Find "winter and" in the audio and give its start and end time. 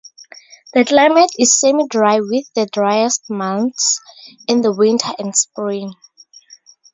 4.75-5.35